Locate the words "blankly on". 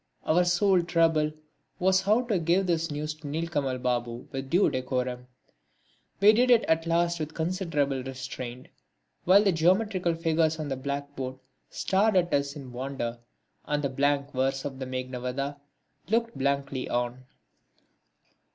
16.35-17.25